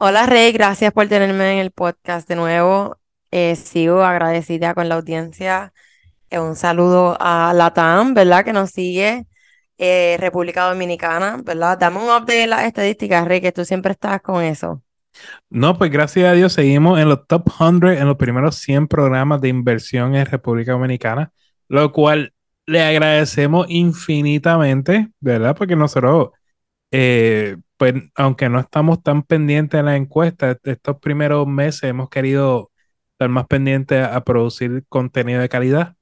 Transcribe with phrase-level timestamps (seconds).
[0.00, 0.52] Hola, Rey.
[0.52, 2.98] Gracias por tenerme en el podcast de nuevo.
[3.32, 5.72] Eh, sigo agradecida con la audiencia.
[6.30, 8.44] Eh, un saludo a Latam, ¿verdad?
[8.44, 9.26] Que nos sigue.
[9.76, 11.78] Eh, República Dominicana, ¿verdad?
[11.78, 14.82] Dame un update de las estadísticas, Rey, que tú siempre estás con eso.
[15.50, 19.40] No, pues gracias a Dios seguimos en los top 100, en los primeros 100 programas
[19.40, 21.32] de inversión en República Dominicana,
[21.66, 22.32] lo cual
[22.66, 25.56] le agradecemos infinitamente, ¿verdad?
[25.56, 26.30] Porque nosotros,
[26.92, 32.70] eh, pues, aunque no estamos tan pendientes en la encuesta, estos primeros meses hemos querido
[33.12, 35.94] estar más pendientes a, producir contenido de calidad.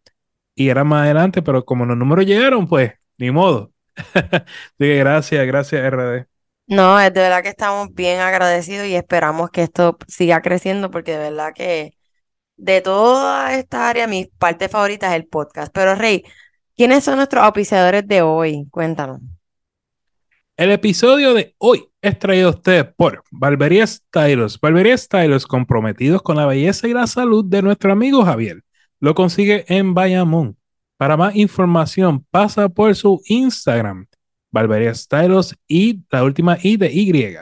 [0.55, 3.73] Y era más adelante, pero como los números llegaron, pues, ni modo.
[4.14, 4.41] Así
[4.78, 6.27] que gracias, gracias, RD.
[6.67, 11.12] No, es de verdad que estamos bien agradecidos y esperamos que esto siga creciendo porque
[11.12, 11.92] de verdad que
[12.56, 15.73] de toda esta área mi parte favorita es el podcast.
[15.73, 16.25] Pero Rey,
[16.77, 18.69] ¿Quiénes son nuestros auspiciadores de hoy?
[18.70, 19.20] Cuéntanos.
[20.57, 24.59] El episodio de hoy es traído a ustedes por Barbería Stylos.
[24.59, 28.65] Barbería Stylos comprometidos con la belleza y la salud de nuestro amigo Javier.
[28.98, 30.57] Lo consigue en Bayamón.
[30.97, 34.07] Para más información, pasa por su Instagram,
[34.51, 37.13] Barbería Stylos y la última I de Y.
[37.13, 37.39] Le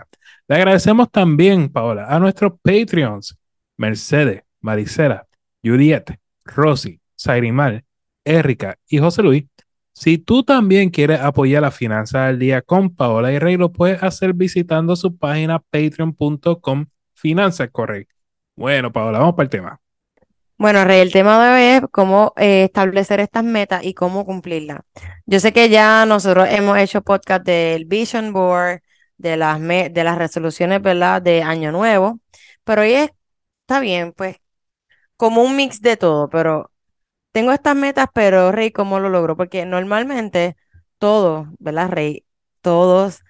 [0.49, 3.39] agradecemos también, Paola, a nuestros Patreons,
[3.77, 5.25] Mercedes, Maricela,
[5.62, 7.84] Juliet, Rosy, Sairimar,
[8.25, 9.45] Erika y José Luis.
[9.97, 14.03] Si tú también quieres apoyar la finanza del día con Paola y Rey, lo puedes
[14.03, 17.70] hacer visitando su página patreon.com Finanzas.
[18.56, 19.81] Bueno, Paola, vamos para el tema.
[20.59, 24.81] Bueno, Rey, el tema de hoy es cómo eh, establecer estas metas y cómo cumplirlas.
[25.27, 28.82] Yo sé que ya nosotros hemos hecho podcast del Vision Board,
[29.16, 31.22] de las, de las resoluciones, ¿verdad?
[31.22, 32.19] De Año Nuevo,
[32.65, 34.38] pero hoy está bien, pues,
[35.16, 36.72] como un mix de todo, pero
[37.34, 39.37] tengo estas metas, pero Rey, ¿cómo lo logro?
[39.37, 40.56] Porque normalmente
[40.99, 42.25] todos, ¿verdad, Rey?
[42.62, 43.22] Todos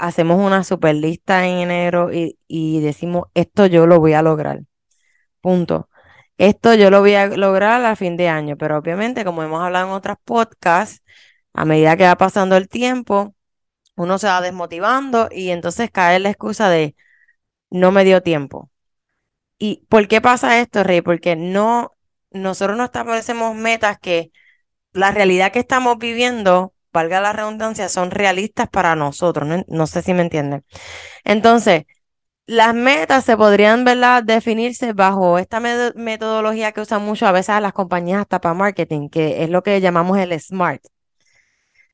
[0.00, 4.62] hacemos una super lista en enero y, y decimos, esto yo lo voy a lograr.
[5.40, 5.88] Punto.
[6.38, 9.88] Esto yo lo voy a lograr a fin de año, pero obviamente, como hemos hablado
[9.88, 11.02] en otras podcasts,
[11.54, 13.34] a medida que va pasando el tiempo,
[13.96, 16.96] uno se va desmotivando y entonces cae la excusa de
[17.70, 18.70] no me dio tiempo.
[19.58, 21.02] ¿Y por qué pasa esto, Rey?
[21.02, 21.92] Porque no
[22.34, 24.32] nosotros no establecemos metas que
[24.92, 29.64] la realidad que estamos viviendo, valga la redundancia, son realistas para nosotros.
[29.68, 30.64] No, sé si me entienden.
[31.24, 31.84] Entonces,
[32.46, 34.22] las metas se podrían ¿verdad?
[34.22, 39.44] definirse bajo esta metodología que usan mucho a veces las compañías hasta para marketing, que
[39.44, 40.82] es lo que llamamos el SMART,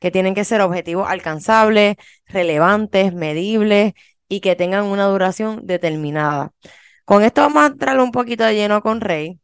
[0.01, 1.97] que tienen que ser objetivos alcanzables,
[2.27, 3.93] relevantes, medibles
[4.29, 6.53] y que tengan una duración determinada.
[7.05, 9.41] Con esto vamos a entrar un poquito de lleno con Rey,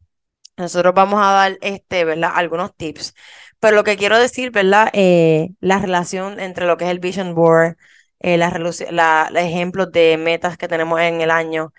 [0.56, 2.32] nosotros vamos a dar este, ¿verdad?
[2.34, 3.14] algunos tips.
[3.60, 4.90] Pero lo que quiero decir, ¿verdad?
[4.92, 7.76] Eh, la relación entre lo que es el Vision Board,
[8.20, 11.72] eh, la, ejemplos de metas que tenemos en el año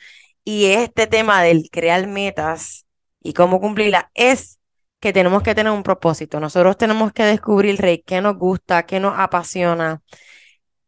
[0.43, 2.85] y este tema del crear metas
[3.21, 4.59] y cómo cumplirlas es
[4.99, 6.39] que tenemos que tener un propósito.
[6.39, 10.01] Nosotros tenemos que descubrir, Rey, qué nos gusta, qué nos apasiona,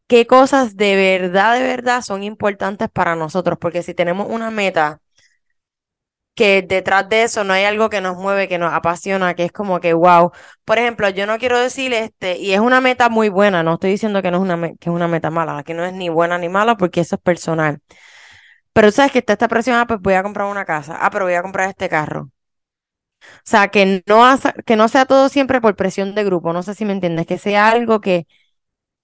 [0.07, 3.57] qué cosas de verdad, de verdad son importantes para nosotros.
[3.59, 5.01] Porque si tenemos una meta
[6.37, 9.51] que detrás de eso no hay algo que nos mueve, que nos apasiona, que es
[9.51, 10.31] como que wow.
[10.65, 13.91] Por ejemplo, yo no quiero decir este, y es una meta muy buena, no estoy
[13.91, 16.37] diciendo que no es una, que es una meta mala, que no es ni buena
[16.37, 17.79] ni mala porque eso es personal.
[18.73, 21.25] Pero sabes que está esta presión, ah, pues voy a comprar una casa, ah, pero
[21.25, 22.29] voy a comprar este carro.
[23.21, 24.23] O sea, que no,
[24.65, 27.37] que no sea todo siempre por presión de grupo, no sé si me entiendes, que
[27.37, 28.27] sea algo que,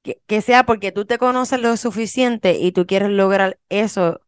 [0.04, 4.22] que, que sea porque tú te conoces lo suficiente y tú quieres lograr eso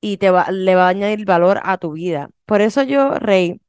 [0.00, 2.30] y te va, le va a añadir valor a tu vida.
[2.46, 3.60] Por eso yo, Rey,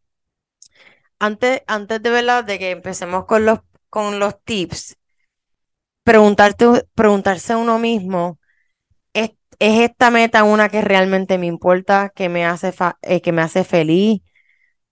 [1.19, 3.59] antes, antes de verdad de que empecemos con los,
[3.89, 4.97] con los tips,
[6.03, 8.39] preguntarte, preguntarse a uno mismo,
[9.13, 13.63] ¿es, esta meta una que realmente me importa, que me hace, eh, que me hace
[13.63, 14.21] feliz?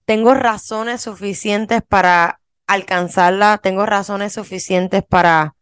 [0.06, 3.57] ¿Tengo razones suficientes para alcanzarla?
[3.59, 5.56] ¿Tengo razones suficientes para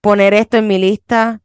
[0.00, 1.40] poner esto en mi lista?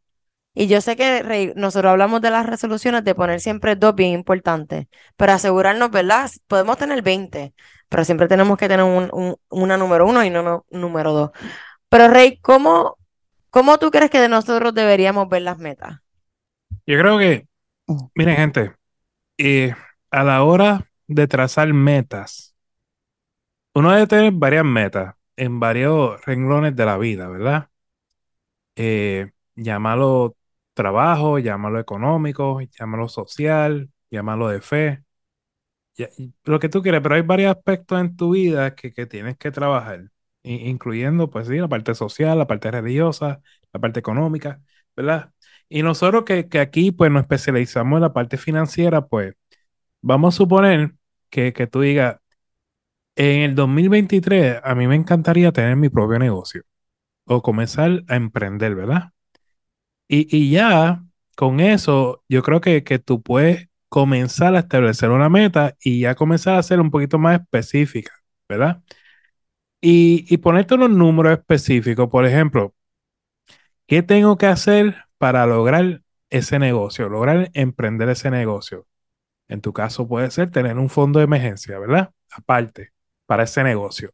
[0.54, 4.88] Y yo sé que nosotros hablamos de las resoluciones de poner siempre dos bien importantes,
[5.16, 6.30] pero asegurarnos, ¿verdad?
[6.48, 7.54] Podemos tener 20,
[7.88, 11.32] pero siempre tenemos que tener un, una número uno y no, número dos.
[11.88, 12.98] Pero Rey, ¿cómo,
[13.50, 16.00] ¿cómo tú crees que de nosotros deberíamos ver las metas?
[16.86, 17.48] Yo creo que,
[17.88, 17.98] mm.
[18.16, 18.76] miren gente,
[19.38, 19.74] eh,
[20.10, 22.56] a la hora de trazar metas,
[23.74, 27.70] uno debe tener varias metas en varios renglones de la vida, ¿verdad?
[28.76, 30.36] Eh, llámalo
[30.82, 35.04] trabajo, llámalo económico, llámalo social, llámalo de fe,
[36.46, 39.52] lo que tú quieres, pero hay varios aspectos en tu vida que, que tienes que
[39.52, 40.10] trabajar,
[40.44, 43.42] incluyendo, pues sí, la parte social, la parte religiosa,
[43.74, 44.62] la parte económica,
[44.96, 45.32] ¿verdad?
[45.70, 49.36] Y nosotros que, que aquí, pues, nos especializamos en la parte financiera, pues,
[50.02, 50.94] vamos a suponer
[51.30, 52.18] que, que tú digas,
[53.16, 56.64] en el 2023 a mí me encantaría tener mi propio negocio
[57.26, 59.12] o comenzar a emprender, ¿verdad?
[60.14, 61.04] Y, y ya
[61.38, 66.16] con eso, yo creo que, que tú puedes comenzar a establecer una meta y ya
[66.16, 68.12] comenzar a ser un poquito más específica,
[68.50, 68.82] ¿verdad?
[69.82, 72.74] Y, y ponerte unos números específicos, por ejemplo,
[73.88, 78.88] ¿qué tengo que hacer para lograr ese negocio, lograr emprender ese negocio?
[79.50, 82.12] En tu caso puede ser tener un fondo de emergencia, ¿verdad?
[82.32, 82.92] Aparte,
[83.28, 84.12] para ese negocio.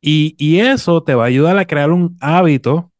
[0.00, 2.92] Y, y eso te va a ayudar a crear un hábito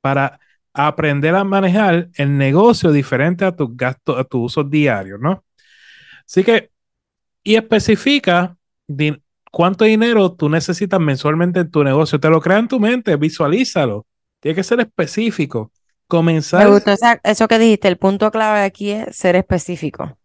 [0.00, 0.38] para
[0.74, 5.44] aprender a manejar el negocio diferente a tus gastos, a tus usos diarios, ¿no?
[6.26, 6.70] Así que,
[7.44, 8.56] y especifica
[9.50, 12.18] cuánto dinero tú necesitas mensualmente en tu negocio.
[12.18, 14.06] Te lo crea en tu mente, visualízalo.
[14.40, 15.70] Tiene que ser específico.
[16.08, 16.64] Comenzar.
[16.64, 16.92] Me gustó
[17.22, 17.88] eso que dijiste.
[17.88, 20.18] El punto clave aquí es ser específico.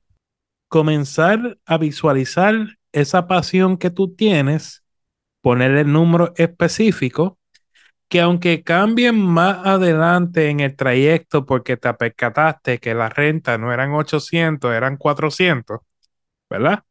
[0.68, 2.56] Comenzar a visualizar
[2.92, 4.84] esa pasión que tú tienes,
[5.42, 7.39] poner el número específico
[8.10, 13.72] que aunque cambien más adelante en el trayecto porque te percataste que la renta no
[13.74, 15.80] eran 800, eran 400,
[16.50, 16.84] ¿verdad?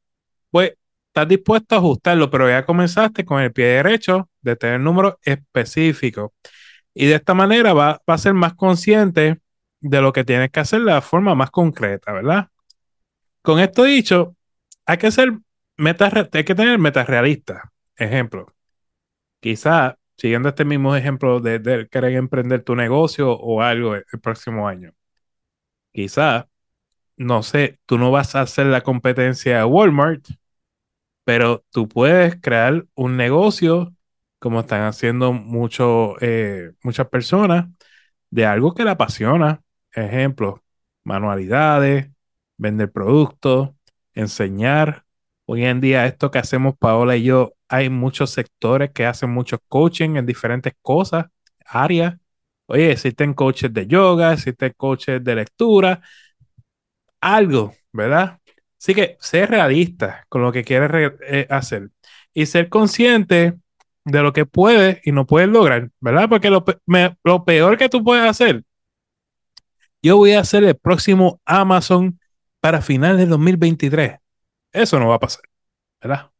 [0.50, 0.74] Pues
[1.08, 6.30] estás dispuesto a ajustarlo, pero ya comenzaste con el pie derecho de tener números específicos.
[6.94, 9.40] Y de esta manera va, a ser más consciente
[9.80, 12.48] de lo que tienes que hacer de la forma más concreta, ¿verdad?
[13.42, 14.36] Con esto dicho,
[14.86, 15.32] hay que hacer
[15.76, 17.62] metas, hay que tener metas realistas.
[17.96, 18.54] Ejemplo,
[19.40, 24.94] quizá siguiendo este mismo ejemplo de, querer emprender tu negocio o algo el, próximo año.
[25.92, 26.48] Quizá,
[27.16, 30.26] no sé, tú no vas a hacer la competencia a Walmart,
[31.24, 33.94] pero tú puedes crear un negocio
[34.38, 37.68] como están haciendo mucho, eh, muchas personas
[38.30, 39.62] de algo que le apasiona.
[39.92, 40.64] Ejemplo,
[41.04, 42.10] manualidades,
[42.56, 43.70] vender productos,
[44.14, 45.04] enseñar.
[45.46, 49.58] Hoy en día esto que hacemos Paola y yo hay muchos sectores que hacen mucho
[49.68, 51.26] coaching en diferentes cosas,
[51.66, 52.16] áreas.
[52.66, 56.02] Oye, existen coaches de yoga, existen coaches de lectura,
[57.20, 58.38] algo, ¿verdad?
[58.78, 61.90] Así que ser realista con lo que quieres eh, hacer
[62.32, 63.58] y ser consciente
[64.04, 66.28] de lo que puedes y no puedes lograr, ¿verdad?
[66.28, 66.64] Porque lo,
[67.24, 68.64] lo peor que tú puedes hacer,
[70.02, 72.20] yo voy a hacer el próximo Amazon
[72.60, 74.18] para finales de 2023.
[74.72, 75.42] Eso no va a pasar,
[76.00, 76.30] ¿verdad?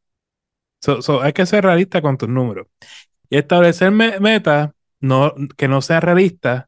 [1.22, 2.66] Hay que ser realista con tus números.
[3.30, 4.70] Y establecer metas
[5.00, 6.66] no, que no sean realistas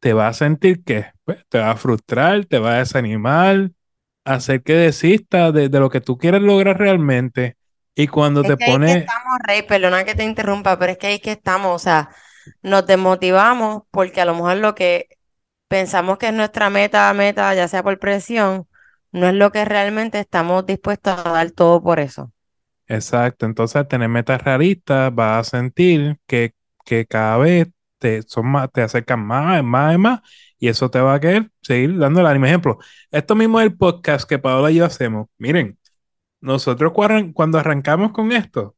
[0.00, 3.70] te va a sentir que pues, te va a frustrar, te va a desanimar,
[4.24, 7.56] hacer que desistas de, lo que tú quieres lograr realmente.
[7.94, 8.92] Y cuando te pones.
[8.92, 12.10] que estamos, Rey, perdona que te interrumpa, pero es que ahí que estamos, o sea,
[12.62, 15.08] nos desmotivamos porque a lo mejor lo que
[15.66, 18.68] pensamos que es nuestra meta, meta, ya sea por presión,
[19.10, 22.32] no es lo que realmente estamos dispuestos a dar todo por eso.
[22.90, 26.54] Exacto, entonces al tener metas realistas vas a sentir que,
[26.86, 27.68] que cada vez
[27.98, 30.20] te, son más, te acercan más, más y más,
[30.58, 32.46] y eso te va a querer seguir dando el ánimo.
[32.46, 32.78] Ejemplo,
[33.10, 35.28] esto mismo es el podcast que Paola y yo hacemos.
[35.36, 35.78] Miren,
[36.40, 36.92] nosotros
[37.34, 38.76] cuando arrancamos con esto,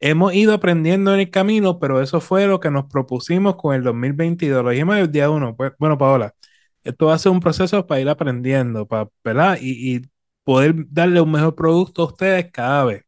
[0.00, 3.82] hemos ido aprendiendo en el camino, pero eso fue lo que nos propusimos con el
[3.84, 4.64] 2022.
[4.64, 5.56] Lo dijimos el día uno.
[5.56, 6.34] Pues, bueno, Paola,
[6.84, 9.58] esto va a ser un proceso para ir aprendiendo, para, ¿verdad?
[9.60, 10.02] Y, y
[10.44, 13.03] poder darle un mejor producto a ustedes cada vez.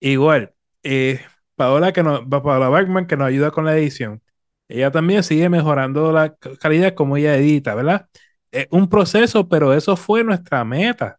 [0.00, 1.20] Igual, eh,
[1.56, 4.22] Paola, que nos, Paola Bergman, que nos ayuda con la edición.
[4.68, 8.08] Ella también sigue mejorando la calidad como ella edita, ¿verdad?
[8.50, 11.18] Es un proceso, pero eso fue nuestra meta.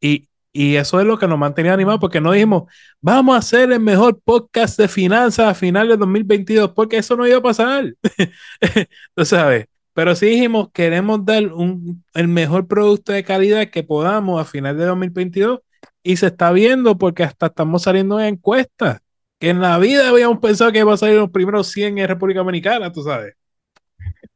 [0.00, 2.64] Y, y eso es lo que nos mantenía animados, porque no dijimos,
[3.00, 7.26] vamos a hacer el mejor podcast de finanzas a finales de 2022, porque eso no
[7.26, 7.94] iba a pasar.
[9.14, 9.66] Tú sabes.
[9.92, 14.78] Pero sí dijimos, queremos dar un, el mejor producto de calidad que podamos a finales
[14.78, 15.60] de 2022
[16.08, 19.00] y se está viendo porque hasta estamos saliendo en encuestas.
[19.38, 22.38] Que en la vida habíamos pensado que iba a salir los primeros 100 en República
[22.38, 23.34] Dominicana, tú sabes.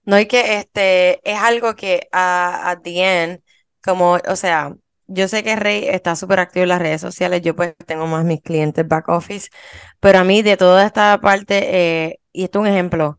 [0.04, 3.40] No, hay que este es algo que a, a the end,
[3.82, 4.74] como, o sea,
[5.06, 8.26] yo sé que Rey está súper activo en las redes sociales, yo pues tengo más
[8.26, 9.48] mis clientes back office,
[9.98, 13.18] pero a mí de toda esta parte, eh, y esto es un ejemplo,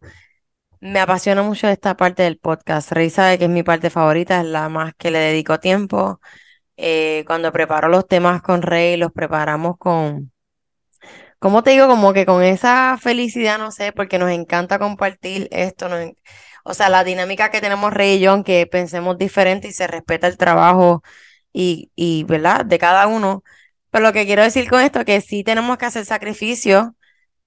[0.79, 2.91] me apasiona mucho esta parte del podcast.
[2.91, 6.19] Rey sabe que es mi parte favorita, es la más que le dedico tiempo.
[6.77, 10.31] Eh, cuando preparo los temas con Rey, los preparamos con,
[11.39, 11.87] ¿cómo te digo?
[11.87, 15.87] Como que con esa felicidad, no sé, porque nos encanta compartir esto,
[16.63, 20.27] o sea, la dinámica que tenemos Rey y yo, aunque pensemos diferente y se respeta
[20.27, 21.03] el trabajo
[21.53, 22.65] y, y, ¿verdad?
[22.65, 23.43] De cada uno.
[23.91, 26.87] Pero lo que quiero decir con esto es que sí tenemos que hacer sacrificios,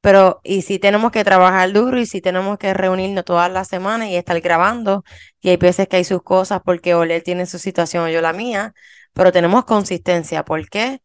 [0.01, 4.09] pero y sí tenemos que trabajar duro y sí tenemos que reunirnos todas las semanas
[4.09, 5.05] y estar grabando.
[5.41, 8.33] Y hay veces que hay sus cosas porque Oler tiene su situación o yo la
[8.33, 8.75] mía,
[9.17, 10.45] pero tenemos consistencia.
[10.45, 11.01] ¿Por qué?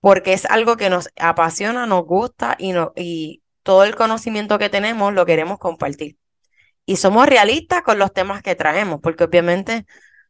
[0.00, 4.70] Porque es algo que nos apasiona, nos gusta y, no, y todo el conocimiento que
[4.70, 6.16] tenemos lo queremos compartir.
[6.86, 9.84] Y somos realistas con los temas que traemos, porque obviamente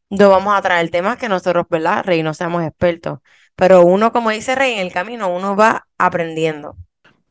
[0.09, 2.23] no vamos a traer temas que nosotros, ¿verdad, Rey?
[2.23, 3.19] No seamos expertos.
[3.55, 6.75] Pero uno, como dice Rey, en el camino uno va aprendiendo.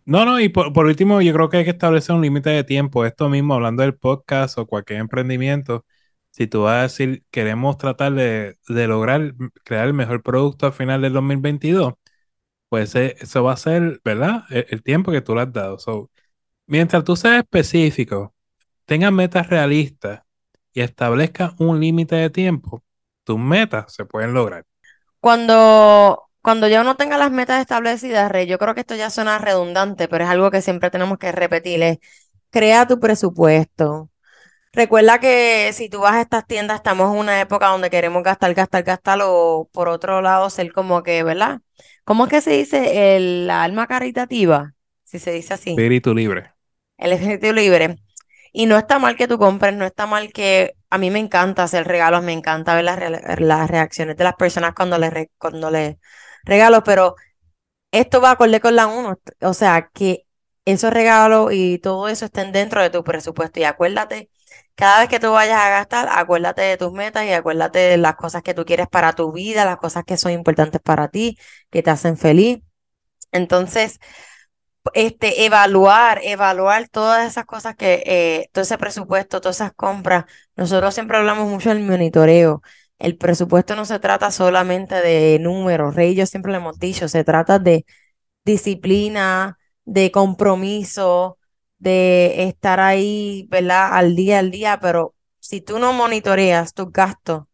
[0.05, 3.05] No, no, y por, último, yo creo que hay que establecer un límite de tiempo.
[3.05, 5.85] Esto mismo, hablando del podcast o cualquier emprendimiento,
[6.35, 11.01] si tú vas a decir, queremos tratar de, lograr crear el mejor producto al final
[11.03, 11.95] del 2022,
[12.69, 14.45] pues eh, eso va a ser, ¿verdad?
[14.51, 15.79] El, tiempo que tú le has dado.
[16.67, 18.35] mientras tú seas específico,
[18.85, 20.23] tengas metas realistas
[20.73, 22.83] y establezcas un límite de tiempo,
[23.23, 24.65] tus metas se pueden lograr.
[25.21, 29.39] Cuando, cuando ya uno tenga las metas establecidas, Rey, yo creo que esto ya suena
[29.39, 32.01] redundante, pero es algo que siempre tenemos que repetir,
[32.51, 34.11] crea tu presupuesto.
[34.75, 38.53] Recuerda que si tú vas a estas tiendas, estamos en una época donde queremos gastar,
[38.55, 41.61] gastar, gastar, o por otro lado, ser como que, ¿verdad?
[42.05, 44.75] ¿Cómo es que se dice el alma caritativa?
[45.05, 45.71] Si se dice así.
[45.71, 46.53] Espíritu libre.
[46.99, 47.99] El espíritu libre.
[48.53, 51.65] Y no está mal que tú compres, no está mal que a mí me encanta
[51.65, 52.99] hacer regalos, me encanta ver las,
[53.41, 55.97] las reacciones de las personas cuando les, cuando les
[56.45, 57.17] regalo, pero
[57.91, 60.27] esto va a acorde con la uno, o sea, que
[60.65, 63.61] esos regalos y todo eso estén dentro de tu presupuesto.
[63.61, 64.31] Y acuérdate,
[64.75, 68.17] cada vez que tú vayas a gastar, acuérdate de tus metas y acuérdate de las
[68.17, 71.39] cosas que tú quieres para tu vida, las cosas que son importantes para ti,
[71.71, 72.61] que te hacen feliz.
[73.33, 74.01] Entonces,
[74.93, 80.25] este, evaluar, evaluar todas esas cosas que, eh, todo ese presupuesto, todas esas compras.
[80.57, 82.63] Nosotros siempre hablamos mucho del monitoreo.
[82.99, 87.25] El presupuesto no se trata solamente de números, Rey, yo siempre lo hemos dicho, se
[87.25, 87.85] trata de
[88.45, 91.39] disciplina, de compromiso,
[91.79, 93.91] de estar ahí, ¿verdad?
[93.93, 97.45] Al día al día, pero si tú no monitoreas tus gastos,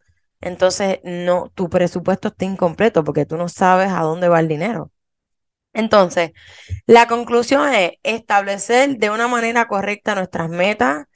[0.41, 4.93] entonces no, tu presupuesto está incompleto porque tú no sabes a dónde va el dinero.
[5.73, 6.33] Entonces,
[6.87, 11.07] la conclusión es establecer de una manera correcta nuestras metas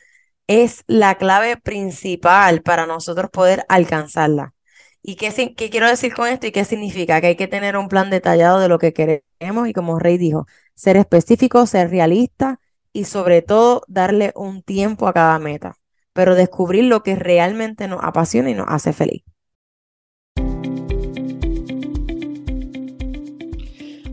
[0.47, 4.54] es la clave principal para nosotros poder alcanzarla.
[5.02, 7.21] ¿Y qué, qué, quiero decir con esto y qué significa?
[7.21, 10.47] Que hay que tener un plan detallado de lo que queremos y como Rey dijo,
[10.74, 12.60] ser específico, ser realista
[12.92, 15.76] y sobre todo darle un tiempo a cada meta,
[16.12, 19.22] pero descubrir lo que realmente nos apasiona y nos hace feliz.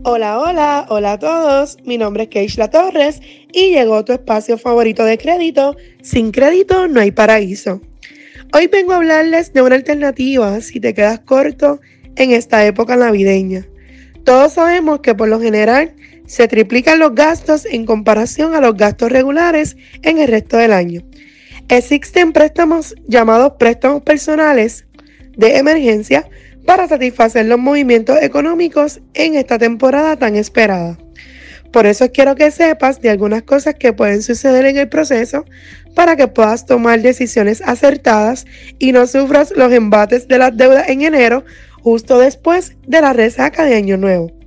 [0.04, 1.76] Hola, hola, hola a todos.
[1.84, 3.20] Mi nombre es Keishla Torres
[3.52, 5.76] y llegó tu espacio favorito de crédito.
[6.02, 7.80] Sin crédito no hay paraíso.
[8.52, 11.80] Hoy vengo a hablarles de una alternativa si te quedas corto
[12.16, 13.64] en esta época navideña.
[14.24, 15.94] Todos sabemos que por lo general
[16.26, 21.02] se triplican los gastos en comparación a los gastos regulares en el resto del año.
[21.68, 24.86] Existen préstamos llamados préstamos personales
[25.36, 26.28] de emergencia
[26.66, 30.98] para satisfacer los movimientos económicos en esta temporada tan esperada.
[31.72, 35.46] Por eso quiero que sepas de algunas cosas que pueden suceder en el proceso
[35.94, 38.46] para que puedas tomar decisiones acertadas
[38.78, 41.44] y no sufras los embates de las deudas en enero
[41.80, 44.41] justo después de la resaca de Año Nuevo.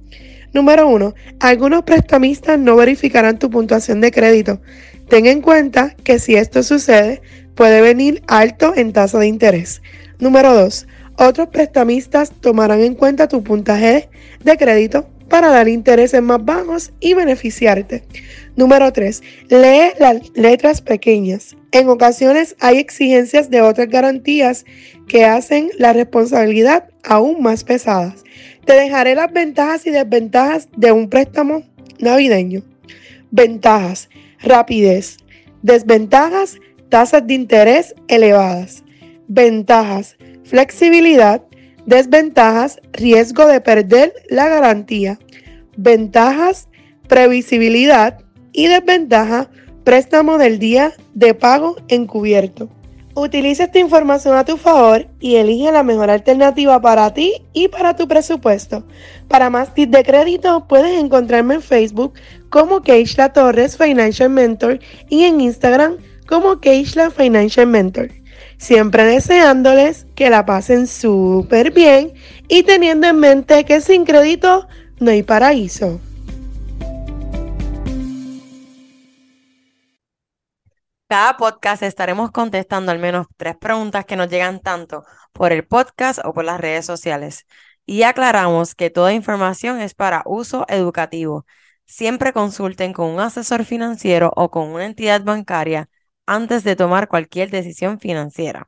[0.56, 1.14] Número 1.
[1.42, 4.62] Algunos prestamistas no verificarán tu puntuación de crédito.
[5.10, 7.22] Ten en cuenta que si esto sucede,
[7.56, 9.82] puede venir alto en tasa de interés.
[10.18, 10.88] Número 2.
[11.18, 14.08] Otros prestamistas tomarán en cuenta tu puntaje
[14.46, 18.06] de crédito para dar intereses más bajos y beneficiarte.
[18.56, 19.24] Número 3.
[19.50, 21.58] Lee las letras pequeñas.
[21.76, 24.64] En ocasiones hay exigencias de otras garantías
[25.10, 28.24] que hacen la responsabilidad aún más pesadas.
[28.64, 31.64] Te dejaré las ventajas y desventajas de un préstamo
[32.00, 32.64] navideño.
[33.30, 34.08] Ventajas.
[34.40, 35.18] Rapidez.
[35.64, 36.60] Desventajas.
[36.88, 38.86] Tasas de interés elevadas.
[39.28, 40.16] Ventajas
[40.46, 41.42] flexibilidad,
[41.86, 45.20] desventajas, riesgo de perder la garantía,
[45.76, 46.70] ventajas,
[47.10, 48.20] previsibilidad
[48.54, 49.50] y desventaja,
[49.86, 52.70] préstamo del día de pago encubierto.
[53.14, 57.96] Utiliza esta información a tu favor y elige la mejor alternativa para ti y para
[57.96, 58.84] tu presupuesto.
[59.30, 62.14] Para más tips de crédito puedes encontrarme en Facebook
[62.50, 65.96] como Keishla Torres Financial Mentor y en Instagram
[66.28, 68.10] como Keishla Financial Mentor
[68.58, 72.14] siempre deseándoles que la pasen súper bien
[72.48, 74.68] y teniendo en mente que sin crédito
[75.00, 76.00] no hay paraíso.
[81.16, 86.20] Cada podcast estaremos contestando al menos tres preguntas que nos llegan tanto por el podcast
[86.26, 87.46] o por las redes sociales.
[87.86, 91.46] Y aclaramos que toda información es para uso educativo.
[91.86, 95.88] Siempre consulten con un asesor financiero o con una entidad bancaria
[96.26, 98.68] antes de tomar cualquier decisión financiera.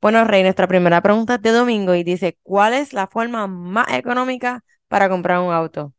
[0.00, 3.92] Bueno, Rey, nuestra primera pregunta es de domingo y dice, ¿cuál es la forma más
[3.94, 5.92] económica para comprar un auto?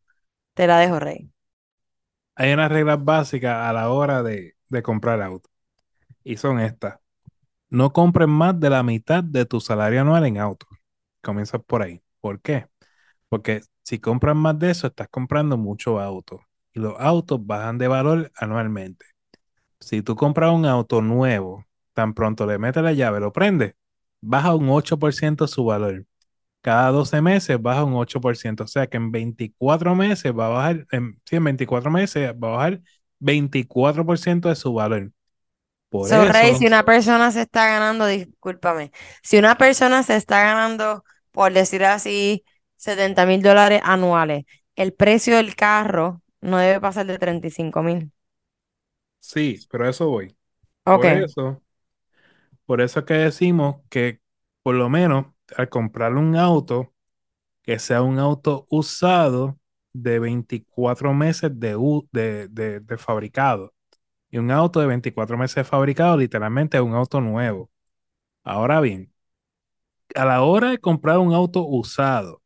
[0.54, 1.30] Te la dejo, Rey.
[2.36, 5.51] Hay unas reglas básicas a la hora de, de comprar auto.
[6.24, 7.00] Y son estas.
[7.70, 10.68] No compres más de la mitad de tu salario anual en auto.
[11.22, 12.02] Comienza por ahí.
[12.22, 12.68] ¿Por qué?
[13.30, 16.42] Porque si compras más de eso, estás comprando mucho auto.
[16.74, 19.06] Y los autos bajan de valor anualmente.
[19.80, 23.76] Si tú compras un auto nuevo, tan pronto le metes la llave, lo prendes,
[24.22, 26.06] baja un 8% su valor.
[26.62, 28.66] Cada 12 meses baja un 8%.
[28.66, 30.88] O sea que en 24 meses va a bajar,
[31.26, 32.82] sí, en 24 meses va a bajar
[33.20, 35.12] 24% de su valor.
[35.92, 38.92] Por So, Rey, eso, si una persona se está ganando, discúlpame,
[39.24, 42.44] si una persona se está ganando, por decir así,
[42.76, 44.46] 70 mil dólares anuales,
[44.76, 48.12] el precio del carro no debe pasar de 35 mil.
[49.20, 50.36] sí, pero a eso voy.
[50.86, 51.06] Ok.
[51.06, 51.64] Por eso,
[52.66, 54.20] por eso es que decimos que
[54.64, 56.94] por lo menos al comprar un auto,
[57.64, 59.60] que sea un auto usado
[59.94, 61.78] de 24 meses de,
[62.12, 63.74] de, de- de fabricado.
[64.32, 67.70] Y un auto de 24 meses fabricado literalmente un auto nuevo.
[68.44, 69.14] Ahora bien,
[70.16, 72.42] a la hora de comprar un auto usado,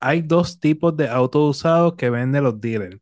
[0.00, 3.00] hay dos tipos de autos usados que venden los dealers.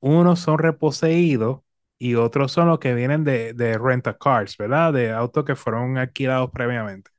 [0.00, 1.60] Unos son reposeídos
[1.98, 4.92] y otros son los que vienen de, de rent cars, ¿verdad?
[4.94, 7.10] De autos que fueron alquilados previamente.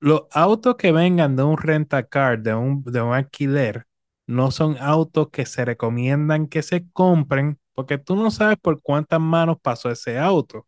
[0.00, 3.86] Los autos que vengan de un rent-a-car, de un, de un alquiler,
[4.26, 9.20] no son autos que se recomiendan que se compren porque tú no sabes por cuántas
[9.20, 10.66] manos pasó ese auto.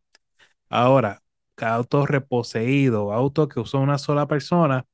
[0.69, 1.23] Ahora,
[1.59, 4.87] auto reposeído, auto que usó una sola persona,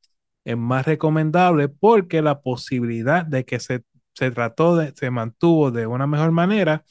[0.45, 5.87] es más recomendable porque la posibilidad de que se, se trató de, se mantuvo de
[5.87, 6.85] una mejor manera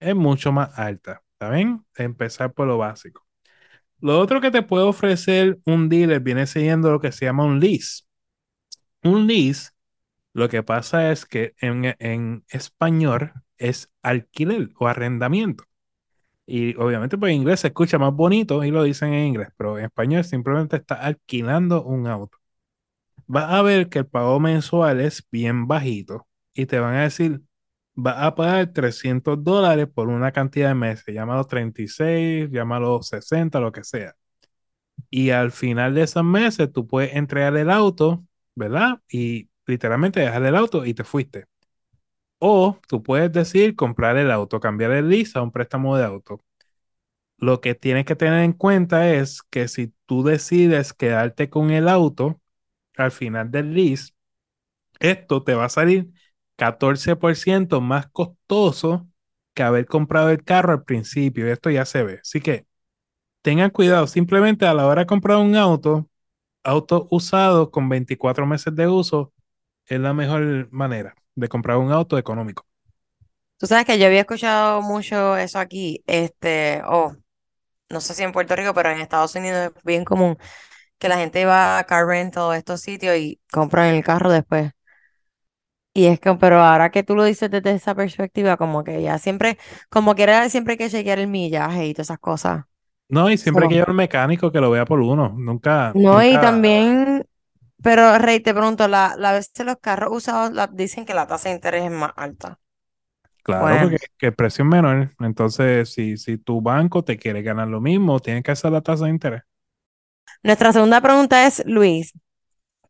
[0.00, 1.22] es mucho más alta.
[1.34, 1.84] ¿Está bien?
[1.96, 3.26] Empezar por lo básico.
[4.00, 7.60] Lo otro que te puede ofrecer un dealer viene siendo lo que se llama un
[7.60, 8.04] lease.
[9.02, 9.70] Un lease,
[10.34, 15.64] lo que pasa es que en, en español es alquiler o arrendamiento.
[16.46, 19.78] Y obviamente pues en inglés se escucha más bonito y lo dicen en inglés, pero
[19.78, 22.38] en español simplemente está alquilando un auto.
[23.26, 27.42] Vas a ver que el pago mensual es bien bajito y te van a decir,
[27.94, 33.72] vas a pagar 300 dólares por una cantidad de meses, llámalo 36, llámalo 60, lo
[33.72, 34.14] que sea.
[35.10, 39.00] Y al final de esos meses tú puedes entregar el auto, ¿verdad?
[39.08, 41.46] Y literalmente dejar el auto y te fuiste.
[42.40, 46.40] O tú puedes decir comprar el auto, cambiar el lease a un préstamo de auto.
[47.38, 51.88] Lo que tienes que tener en cuenta es que si tú decides quedarte con el
[51.88, 52.40] auto
[52.96, 54.12] al final del lease,
[55.00, 56.10] esto te va a salir
[56.56, 59.08] 14% más costoso
[59.54, 61.48] que haber comprado el carro al principio.
[61.52, 62.20] Esto ya se ve.
[62.22, 62.66] Así que
[63.42, 64.06] tengan cuidado.
[64.06, 66.08] Simplemente a la hora de comprar un auto,
[66.64, 69.32] auto usado con 24 meses de uso,
[69.86, 72.66] es la mejor manera de comprar un auto económico.
[73.58, 77.14] Tú sabes que yo había escuchado mucho eso aquí, este, oh,
[77.90, 80.38] no sé si en Puerto Rico, pero en Estados Unidos es bien común
[80.98, 84.72] que la gente va a car rental, estos sitios y compran el carro después.
[85.92, 89.18] Y es que, pero ahora que tú lo dices desde esa perspectiva, como que ya
[89.18, 92.64] siempre, como que era siempre hay que chequear el millaje y todas esas cosas.
[93.08, 95.34] No, y siempre hay que llevar un mecánico que lo vea por uno.
[95.36, 96.40] Nunca, no, y nunca.
[96.40, 97.09] también,
[97.82, 101.26] pero Rey, te pregunto, la, la vez de los carros usados la- dicen que la
[101.26, 102.60] tasa de interés es más alta.
[103.42, 105.14] Claro, Bueno, porque que el precio es menor.
[105.20, 109.04] Entonces, si, si tu banco te quiere ganar lo mismo, tienes que hacer la tasa
[109.06, 109.42] de interés.
[110.42, 112.12] nuestra segunda pregunta es, Luis,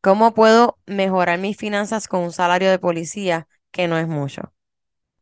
[0.03, 4.55] ¿cómo puedo mejorar mis finanzas con un salario de policía que no es mucho?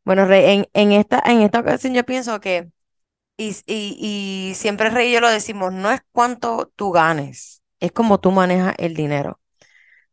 [0.04, 2.70] Bueno, Rey, en, en esta, en esta ocasión yo pienso que,
[3.36, 7.92] y, y, y siempre Rey y yo lo decimos, no es cuánto tú ganes, es
[7.92, 9.40] como tú manejas el dinero.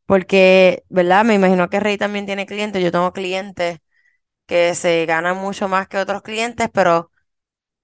[0.06, 1.26] Porque, ¿verdad?
[1.26, 3.80] Me imagino que Rey también tiene clientes, yo tengo clientes
[4.48, 7.12] que se ganan mucho más que otros clientes, pero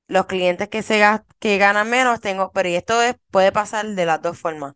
[0.08, 1.02] los clientes que se
[1.40, 4.74] que ganan menos tengo, pero y esto es, puede pasar de las dos formas.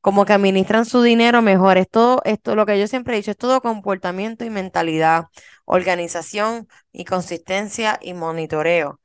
[0.00, 1.78] Como que administran su dinero mejor.
[1.78, 5.26] Es todo, esto, lo que yo siempre he dicho, es todo comportamiento y mentalidad,
[5.66, 9.00] organización y consistencia y monitoreo.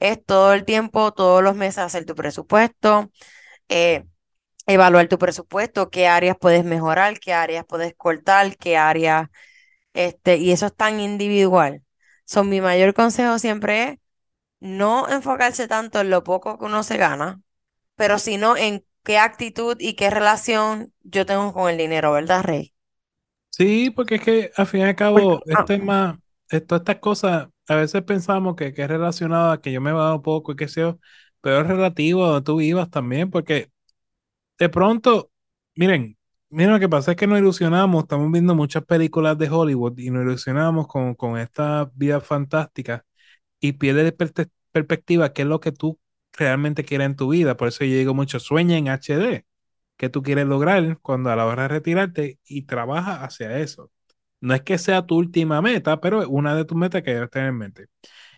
[0.00, 3.10] Es todo el tiempo, todos los meses hacer tu presupuesto,
[3.68, 4.06] eh,
[4.66, 9.28] evaluar tu presupuesto, qué áreas puedes mejorar, qué áreas puedes cortar, qué áreas,
[9.94, 11.82] este, y eso es tan individual.
[12.26, 13.98] Son mi mayor consejo siempre es
[14.60, 17.40] no enfocarse tanto en lo poco que uno se gana,
[17.96, 22.74] pero sino en qué actitud y qué relación yo tengo con el dinero, ¿verdad, Rey?
[23.50, 26.18] Sí, porque es que al fin y al cabo, este más,
[26.68, 29.92] todas estas cosas, a veces pensamos que, que es relacionado a que yo me he
[29.94, 30.96] dado poco y que sea,
[31.40, 33.70] pero es relativo a donde tú vivas también, porque
[34.58, 35.30] de pronto,
[35.74, 36.18] miren,
[36.50, 40.10] miren lo que pasa es que nos ilusionamos, estamos viendo muchas películas de Hollywood y
[40.10, 43.04] nos ilusionamos con, con esta vida fantástica
[43.60, 44.12] y pierde de
[44.72, 45.98] perspectiva qué es lo que tú
[46.32, 47.56] realmente quieres en tu vida.
[47.56, 49.46] Por eso yo digo mucho, sueña en HD,
[49.96, 53.90] que tú quieres lograr cuando a la hora de retirarte y trabaja hacia eso.
[54.40, 57.30] No es que sea tu última meta, pero es una de tus metas que debes
[57.30, 57.86] tener en mente.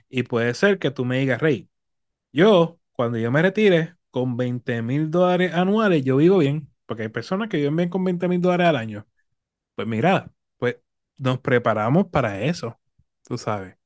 [0.08, 1.68] Y puede ser que tú me digas, Rey,
[2.32, 7.08] yo, cuando yo me retire, con 20 mil dólares anuales, yo vivo bien, porque hay
[7.08, 9.06] personas que viven bien con 20 mil dólares al año.
[9.74, 10.76] Pues mira, pues
[11.18, 12.78] nos preparamos para eso,
[13.24, 13.76] tú sabes.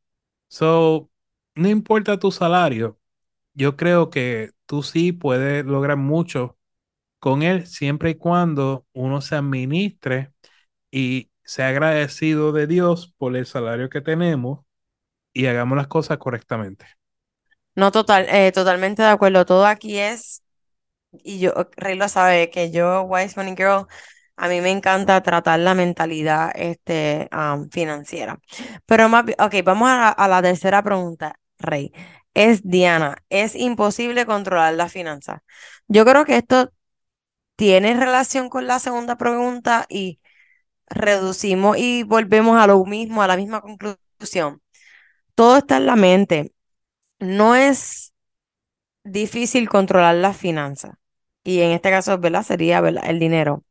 [0.49, 1.11] So,
[1.55, 2.99] no importa tu salario,
[3.55, 6.59] yo creo que tú sí puedes lograr mucho
[7.19, 10.33] con él siempre y cuando uno se administre
[10.91, 14.61] y sea agradecido de Dios por el salario que tenemos
[15.33, 16.87] y hagamos las cosas correctamente.
[17.75, 19.47] No, total, eh, totalmente de acuerdo.
[19.47, 20.43] Todo aquí es,
[21.13, 23.87] y yo, Rey lo sabe, que yo, Wise Money Girl,
[24.37, 27.29] a mí me encanta tratar la mentalidad este,
[27.71, 28.41] financiera.
[28.87, 31.93] Pero más, ok, vamos a, a la tercera pregunta, Rey.
[32.35, 35.43] Es Diana, es imposible controlar la finanza.
[35.89, 36.73] Yo creo que esto
[37.57, 40.21] tiene relación con la segunda pregunta y
[40.89, 44.63] reducimos y volvemos a lo mismo, a la misma conclusión.
[45.35, 46.53] Todo está en la mente.
[47.23, 48.15] No es
[49.05, 50.99] difícil controlar la finanza.
[51.45, 52.45] Y en este caso, ¿verdad?
[52.45, 53.65] Sería el dinero.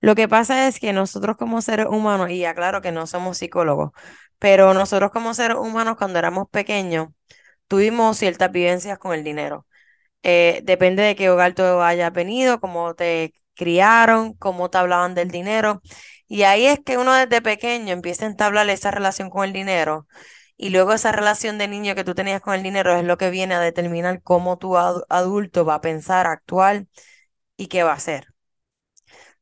[0.00, 3.92] Lo que pasa es que nosotros como seres humanos, y aclaro que no somos psicólogos,
[4.38, 7.08] pero nosotros como seres humanos cuando éramos pequeños,
[7.68, 9.66] tuvimos ciertas vivencias con el dinero.
[10.22, 15.30] Eh, depende de qué hogar tú hayas venido, cómo te criaron, cómo te hablaban del
[15.30, 15.82] dinero.
[16.28, 20.06] Y ahí es que uno desde pequeño empieza a entablar esa relación con el dinero.
[20.60, 23.30] Y luego esa relación de niño que tú tenías con el dinero es lo que
[23.30, 26.86] viene a determinar cómo tu adulto va a pensar, actuar
[27.56, 28.28] y qué va a hacer.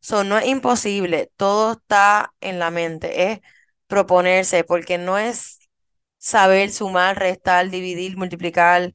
[0.01, 3.41] So, no es imposible, todo está en la mente, es
[3.87, 5.59] proponerse, porque no es
[6.19, 8.93] saber sumar, restar, dividir, multiplicar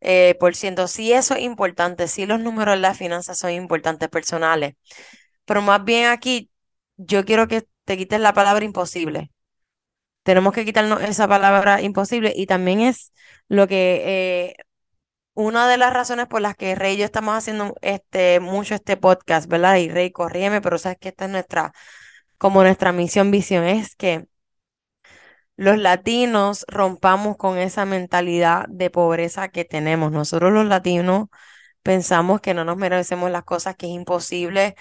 [0.00, 0.88] eh, por ciento.
[0.88, 4.74] Sí, eso es importante, sí los números de las finanzas son importantes personales,
[5.44, 6.50] pero más bien aquí
[6.98, 9.30] yo quiero que te quites la palabra imposible.
[10.30, 13.12] Tenemos que quitarnos esa palabra imposible y también es
[13.48, 14.54] lo que eh,
[15.34, 18.96] una de las razones por las que Rey y yo estamos haciendo este, mucho este
[18.96, 19.76] podcast, ¿verdad?
[19.78, 21.72] Y Rey, corríeme, pero sabes que esta es nuestra,
[22.38, 24.28] como nuestra misión, visión, es que
[25.56, 30.12] los latinos rompamos con esa mentalidad de pobreza que tenemos.
[30.12, 31.26] Nosotros los latinos
[31.82, 34.76] pensamos que no nos merecemos las cosas, que es imposible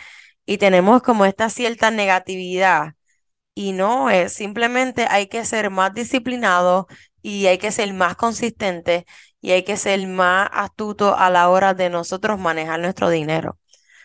[0.46, 2.94] y tenemos como esta cierta negatividad.
[3.56, 6.88] Y no es, simplemente hay que ser más disciplinado
[7.22, 9.06] y hay que ser más consistente
[9.42, 13.60] y hay que ser más astuto a la hora de nosotros manejar nuestro dinero.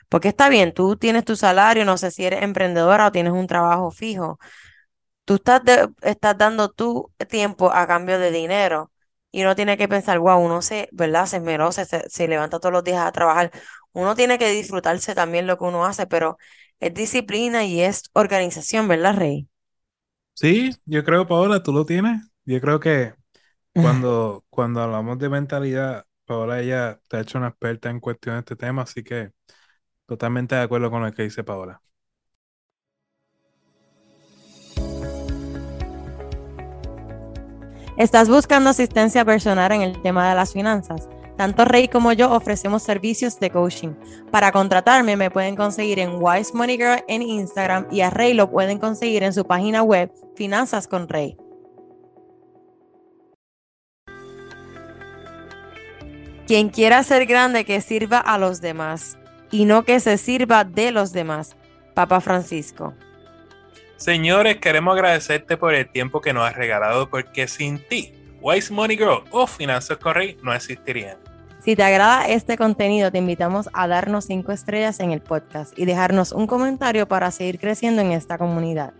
[0.08, 3.46] Porque está bien, tú tienes tu salario, no sé si eres emprendedora o tienes un
[3.48, 4.38] trabajo fijo.
[5.24, 5.62] Tú estás,
[6.02, 8.92] estás dando tu tiempo a cambio de dinero
[9.30, 11.26] y uno tiene que pensar, wow, uno se, ¿verdad?
[11.26, 13.50] Se esmeró, se, se levanta todos los días a trabajar.
[13.92, 16.36] Uno tiene que disfrutarse también lo que uno hace, pero
[16.80, 19.48] es disciplina y es organización, ¿verdad, Rey?
[20.34, 22.20] Sí, yo creo, Paola, tú lo tienes.
[22.44, 23.14] Yo creo que
[23.74, 28.40] cuando, cuando hablamos de mentalidad, Paola ella te ha hecho una experta en cuestión de
[28.40, 29.30] este tema, así que
[30.06, 31.80] totalmente de acuerdo con lo que dice Paola.
[37.96, 41.08] ¿Estás buscando asistencia personal en el tema de las finanzas?
[41.36, 43.94] Tanto Rey como yo ofrecemos servicios de coaching.
[44.30, 48.50] Para contratarme me pueden conseguir en Wise Money Girl en Instagram y a Rey lo
[48.50, 51.36] pueden conseguir en su página web Finanzas con Rey.
[56.46, 59.18] Quien quiera ser grande, que sirva a los demás
[59.50, 61.56] y no que se sirva de los demás.
[61.94, 62.94] Papa Francisco.
[63.96, 68.12] Señores, queremos agradecerte por el tiempo que nos has regalado porque sin ti,
[68.44, 71.16] Wise Money Girl o Finanzas Correy no existirían.
[71.60, 75.86] Si te agrada este contenido, te invitamos a darnos cinco estrellas en el podcast y
[75.86, 78.92] dejarnos un comentario para seguir creciendo en esta comunidad.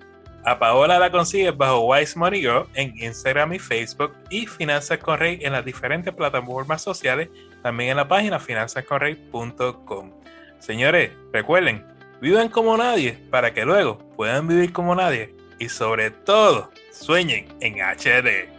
[0.47, 5.53] A Paola la consigues bajo Wise Money Girl en Instagram y Facebook y Finanzas en
[5.53, 7.29] las diferentes plataformas sociales,
[7.63, 10.11] también en la página finanzascorrey.com.
[10.59, 11.85] Señores, recuerden,
[12.19, 17.83] vivan como nadie para que luego puedan vivir como nadie y sobre todo sueñen en
[17.83, 18.54] HD.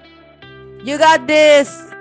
[0.86, 1.95] You got this.